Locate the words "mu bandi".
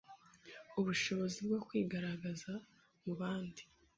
3.03-3.63